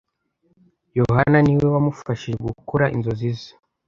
Yohana 0.99 1.37
niwe 1.45 1.65
wamufashije 1.73 2.37
gukora 2.47 2.85
inzozi 2.95 3.29
ze. 3.37 3.49